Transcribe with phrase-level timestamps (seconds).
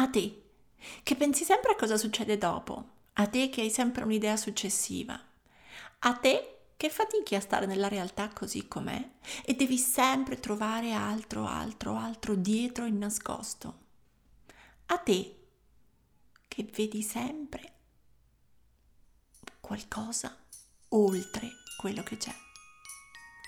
[0.00, 0.44] A te,
[1.02, 2.88] che pensi sempre a cosa succede dopo.
[3.14, 5.20] A te che hai sempre un'idea successiva.
[5.98, 9.10] A te che fatichi a stare nella realtà così com'è
[9.44, 13.78] e devi sempre trovare altro, altro, altro dietro e nascosto.
[14.86, 15.36] A te
[16.48, 17.72] che vedi sempre
[19.60, 20.34] qualcosa
[20.88, 21.46] oltre
[21.76, 22.32] quello che c'è.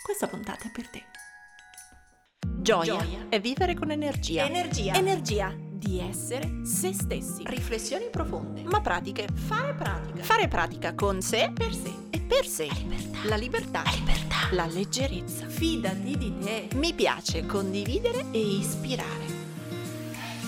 [0.05, 1.03] Questa puntata è per te.
[2.61, 3.27] Gioia, Gioia.
[3.31, 4.45] è vivere con energia.
[4.45, 4.93] Energia.
[4.93, 7.43] Energia di essere se stessi.
[7.45, 8.63] Riflessioni profonde.
[8.63, 9.27] Ma pratiche.
[9.35, 10.23] Fare pratica.
[10.23, 11.51] Fare pratica con sé.
[11.53, 11.93] Per sé.
[12.11, 12.69] E per sé.
[13.25, 13.35] La libertà.
[13.35, 13.83] La libertà.
[13.83, 14.37] La libertà.
[14.53, 15.49] La leggerezza.
[15.49, 16.69] Fidati di te.
[16.75, 19.31] Mi piace condividere e ispirare.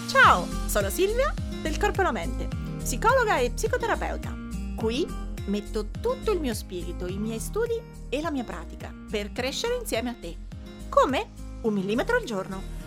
[0.09, 2.49] Ciao, sono Silvia del Corpo e la Mente,
[2.79, 4.33] psicologa e psicoterapeuta.
[4.77, 5.07] Qui
[5.47, 10.11] metto tutto il mio spirito, i miei studi e la mia pratica per crescere insieme
[10.11, 10.37] a te.
[10.89, 11.31] Come?
[11.63, 12.84] Un millimetro al giorno.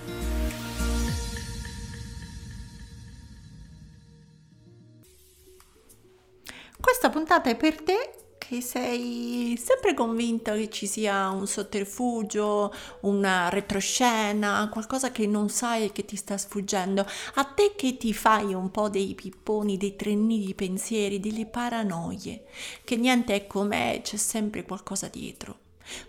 [7.07, 13.47] Questa puntata è per te che sei sempre convinta che ci sia un sotterfugio, una
[13.47, 17.07] retroscena, qualcosa che non sai e che ti sta sfuggendo.
[17.35, 22.43] A te che ti fai un po' dei pipponi, dei trenni di pensieri, delle paranoie,
[22.83, 25.59] che niente è com'è, c'è sempre qualcosa dietro.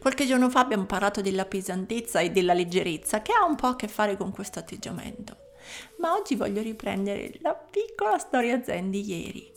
[0.00, 3.76] Qualche giorno fa abbiamo parlato della pesantezza e della leggerezza, che ha un po' a
[3.76, 5.36] che fare con questo atteggiamento.
[5.98, 9.56] Ma oggi voglio riprendere la piccola storia zen di ieri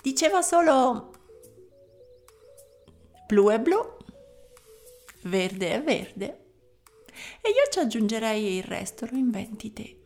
[0.00, 1.12] diceva solo
[3.26, 3.96] blu è blu,
[5.22, 6.46] verde è verde
[7.40, 9.96] e io ci aggiungerei il resto lo inventi te.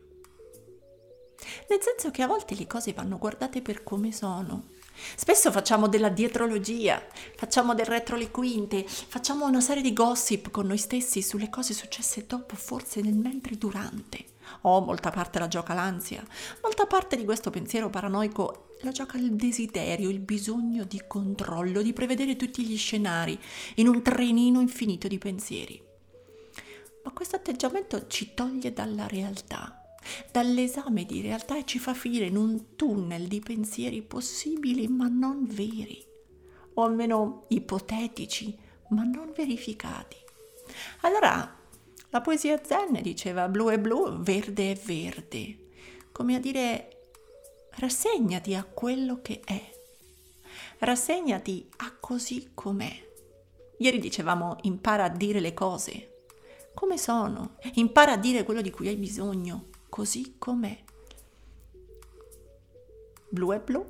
[1.69, 4.69] Nel senso che a volte le cose vanno guardate per come sono.
[5.15, 7.01] Spesso facciamo della dietrologia,
[7.35, 11.73] facciamo del retro le quinte, facciamo una serie di gossip con noi stessi sulle cose
[11.73, 14.25] successe dopo, forse nel mentre durante.
[14.61, 16.23] Oh, molta parte la gioca l'ansia,
[16.61, 21.93] molta parte di questo pensiero paranoico la gioca il desiderio, il bisogno di controllo, di
[21.93, 23.39] prevedere tutti gli scenari
[23.75, 25.81] in un trenino infinito di pensieri.
[27.03, 29.82] Ma questo atteggiamento ci toglie dalla realtà,
[30.31, 35.45] dall'esame di realtà e ci fa finire in un tunnel di pensieri possibili ma non
[35.45, 36.05] veri,
[36.73, 38.57] o almeno ipotetici
[38.89, 40.17] ma non verificati.
[41.01, 41.59] Allora,
[42.09, 45.57] la poesia zen diceva blu è blu, verde è verde,
[46.11, 46.89] come a dire
[47.71, 49.71] rassegnati a quello che è,
[50.79, 53.11] rassegnati a così com'è.
[53.77, 56.07] Ieri dicevamo impara a dire le cose
[56.73, 60.75] come sono, impara a dire quello di cui hai bisogno, così com'è.
[63.29, 63.85] Blu è blu,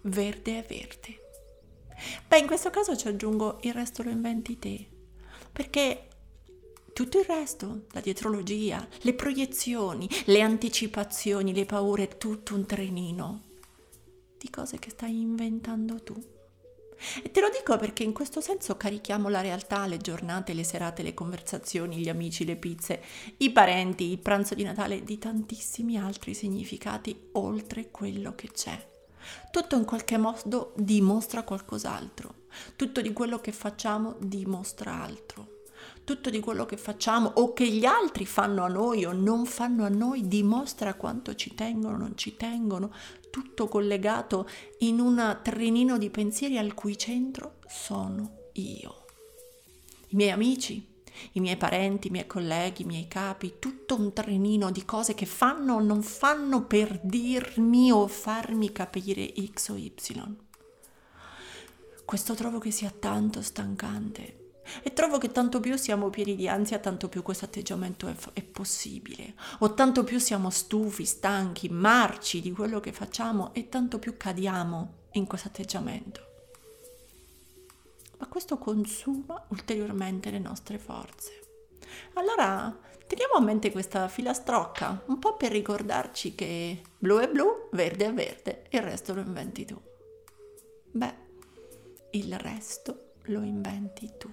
[0.00, 1.20] verde è verde.
[2.26, 4.88] Beh, in questo caso ci aggiungo il resto lo inventi te,
[5.52, 6.08] perché
[6.94, 13.42] tutto il resto, la dietrologia, le proiezioni, le anticipazioni, le paure, è tutto un trenino
[14.38, 16.31] di cose che stai inventando tu.
[17.22, 21.02] E te lo dico perché in questo senso carichiamo la realtà, le giornate, le serate,
[21.02, 23.02] le conversazioni, gli amici, le pizze,
[23.38, 28.90] i parenti, il pranzo di Natale, di tantissimi altri significati oltre quello che c'è.
[29.50, 32.34] Tutto in qualche modo dimostra qualcos'altro,
[32.76, 35.60] tutto di quello che facciamo dimostra altro
[36.04, 39.84] tutto di quello che facciamo o che gli altri fanno a noi o non fanno
[39.84, 42.92] a noi dimostra quanto ci tengono non ci tengono,
[43.30, 44.48] tutto collegato
[44.78, 49.04] in un trenino di pensieri al cui centro sono io.
[50.08, 50.86] I miei amici,
[51.32, 55.26] i miei parenti, i miei colleghi, i miei capi, tutto un trenino di cose che
[55.26, 59.92] fanno o non fanno per dirmi o farmi capire X o Y.
[62.04, 64.41] Questo trovo che sia tanto stancante
[64.82, 68.42] e trovo che tanto più siamo pieni di ansia, tanto più questo atteggiamento è, è,
[68.42, 69.34] possibile.
[69.60, 75.00] O tanto più siamo stufi, stanchi, marci di quello che facciamo e tanto più cadiamo
[75.12, 76.30] in questo atteggiamento.
[78.18, 81.40] Ma questo consuma ulteriormente le nostre forze.
[82.14, 88.06] Allora teniamo a mente questa filastrocca, un po' per ricordarci che blu è blu, verde
[88.06, 89.80] è verde, il resto lo inventi tu.
[90.92, 91.14] Beh,
[92.12, 94.30] il resto lo inventi tu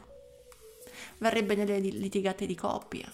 [1.20, 3.12] varrebbe nelle litigate di coppia,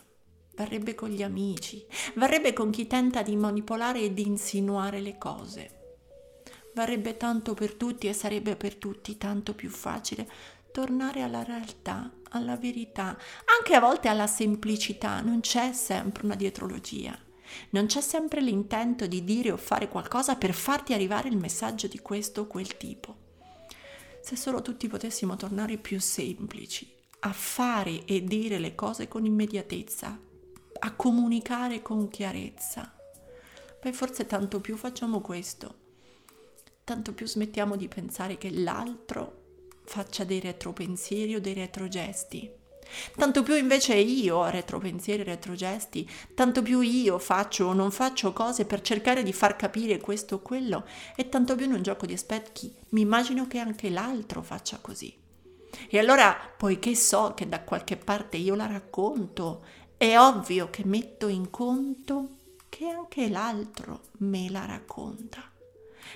[0.55, 1.85] varrebbe con gli amici,
[2.15, 5.69] varrebbe con chi tenta di manipolare e di insinuare le cose.
[6.73, 10.27] Varrebbe tanto per tutti e sarebbe per tutti tanto più facile
[10.75, 13.17] tornare alla realtà, alla verità,
[13.57, 17.17] anche a volte alla semplicità, non c'è sempre una dietrologia.
[17.69, 21.99] Non c'è sempre l'intento di dire o fare qualcosa per farti arrivare il messaggio di
[21.99, 23.15] questo o quel tipo.
[24.21, 26.94] Se solo tutti potessimo tornare più semplici,
[27.25, 30.19] a fare e dire le cose con immediatezza,
[30.79, 32.95] a comunicare con chiarezza.
[33.81, 35.75] Beh, forse tanto più facciamo questo,
[36.83, 39.41] tanto più smettiamo di pensare che l'altro
[39.85, 42.51] faccia dei retropensieri o dei retrogesti.
[43.15, 48.33] Tanto più invece io ho retropensieri e retrogesti, tanto più io faccio o non faccio
[48.33, 50.85] cose per cercare di far capire questo o quello,
[51.15, 55.24] e tanto più in un gioco di specchi mi immagino che anche l'altro faccia così.
[55.89, 59.63] E allora, poiché so che da qualche parte io la racconto,
[59.97, 62.29] è ovvio che metto in conto
[62.69, 65.41] che anche l'altro me la racconta.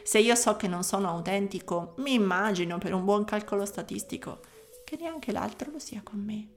[0.04, 4.40] Se io so che non sono autentico, mi immagino per un buon calcolo statistico
[4.84, 6.48] che neanche l'altro lo sia con me.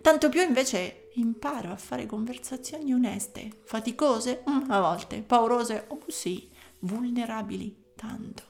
[0.00, 6.50] Tanto più invece imparo a fare conversazioni oneste, faticose mm, a volte, paurose, oh sì,
[6.80, 8.49] vulnerabili tanto.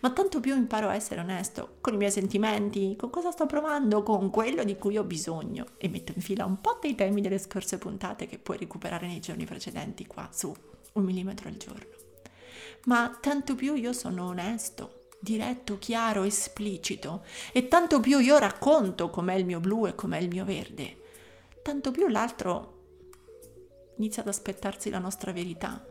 [0.00, 4.02] Ma tanto più imparo a essere onesto con i miei sentimenti, con cosa sto provando,
[4.02, 5.66] con quello di cui ho bisogno.
[5.78, 9.20] E metto in fila un po' dei temi delle scorse puntate che puoi recuperare nei
[9.20, 10.52] giorni precedenti qua su
[10.94, 11.90] un millimetro al giorno.
[12.84, 17.24] Ma tanto più io sono onesto, diretto, chiaro, esplicito.
[17.52, 21.00] E tanto più io racconto com'è il mio blu e com'è il mio verde,
[21.62, 22.80] tanto più l'altro
[23.96, 25.86] inizia ad aspettarsi la nostra verità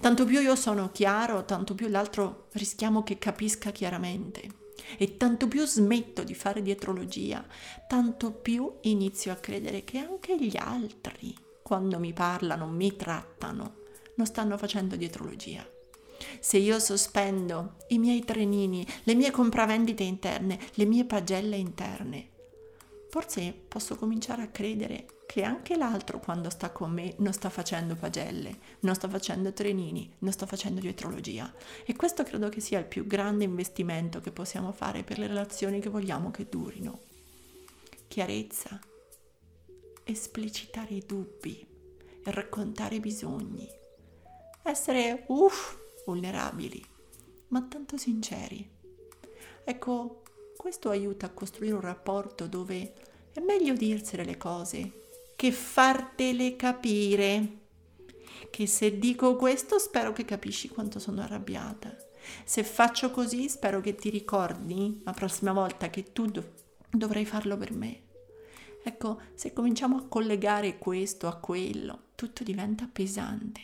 [0.00, 4.66] Tanto più io sono chiaro, tanto più l'altro rischiamo che capisca chiaramente.
[4.96, 7.44] E tanto più smetto di fare dietrologia,
[7.86, 13.74] tanto più inizio a credere che anche gli altri, quando mi parlano, mi trattano,
[14.14, 15.66] non stanno facendo dietrologia.
[16.40, 22.30] Se io sospendo i miei trenini, le mie compravendite interne, le mie pagelle interne,
[23.10, 27.94] forse posso cominciare a credere che anche l'altro quando sta con me non sta facendo
[27.94, 31.52] pagelle, non sta facendo trenini, non sta facendo dietrologia.
[31.84, 35.80] E questo credo che sia il più grande investimento che possiamo fare per le relazioni
[35.80, 37.00] che vogliamo che durino.
[38.08, 38.80] Chiarezza,
[40.04, 41.66] esplicitare i dubbi,
[42.24, 43.68] raccontare i bisogni,
[44.62, 45.76] essere uff,
[46.06, 46.82] vulnerabili,
[47.48, 48.66] ma tanto sinceri.
[49.62, 50.22] Ecco,
[50.56, 52.94] questo aiuta a costruire un rapporto dove
[53.30, 55.06] è meglio dirsene le cose
[55.38, 57.58] che fartele capire.
[58.50, 61.96] Che se dico questo spero che capisci quanto sono arrabbiata.
[62.42, 66.50] Se faccio così spero che ti ricordi la prossima volta che tu dov-
[66.90, 68.02] dovrai farlo per me.
[68.82, 73.60] Ecco, se cominciamo a collegare questo a quello, tutto diventa pesante.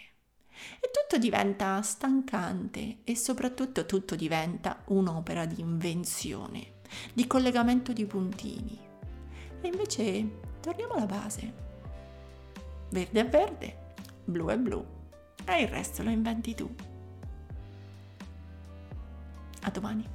[0.79, 6.75] E tutto diventa stancante e soprattutto tutto diventa un'opera di invenzione,
[7.12, 8.79] di collegamento di puntini.
[9.61, 11.53] E invece torniamo alla base.
[12.89, 13.77] Verde è verde,
[14.25, 14.83] blu è blu
[15.45, 16.75] e il resto lo inventi tu.
[19.61, 20.14] A domani.